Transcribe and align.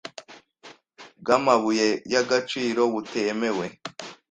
bw’amabuye 1.21 1.87
y’agaciro 2.13 2.81
butemewe, 2.93 3.65